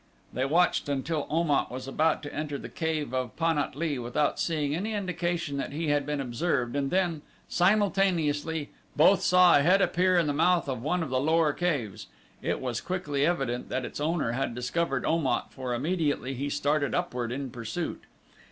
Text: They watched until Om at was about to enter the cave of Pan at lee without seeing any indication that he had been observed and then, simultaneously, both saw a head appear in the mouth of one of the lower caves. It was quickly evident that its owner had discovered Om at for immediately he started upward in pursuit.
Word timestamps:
They 0.33 0.45
watched 0.45 0.89
until 0.89 1.27
Om 1.29 1.51
at 1.51 1.69
was 1.69 1.87
about 1.87 2.23
to 2.23 2.33
enter 2.33 2.57
the 2.57 2.69
cave 2.69 3.13
of 3.13 3.35
Pan 3.35 3.59
at 3.59 3.75
lee 3.75 3.99
without 3.99 4.39
seeing 4.39 4.73
any 4.75 4.93
indication 4.95 5.57
that 5.57 5.73
he 5.73 5.89
had 5.89 6.07
been 6.07 6.19
observed 6.19 6.75
and 6.75 6.89
then, 6.89 7.21
simultaneously, 7.47 8.69
both 8.95 9.21
saw 9.21 9.59
a 9.59 9.61
head 9.61 9.79
appear 9.79 10.17
in 10.17 10.25
the 10.25 10.33
mouth 10.33 10.67
of 10.67 10.81
one 10.81 11.03
of 11.03 11.11
the 11.11 11.19
lower 11.19 11.53
caves. 11.53 12.07
It 12.41 12.59
was 12.59 12.81
quickly 12.81 13.27
evident 13.27 13.69
that 13.69 13.85
its 13.85 14.01
owner 14.01 14.31
had 14.31 14.55
discovered 14.55 15.05
Om 15.05 15.27
at 15.27 15.53
for 15.53 15.71
immediately 15.71 16.33
he 16.33 16.49
started 16.49 16.95
upward 16.95 17.31
in 17.31 17.51
pursuit. 17.51 18.01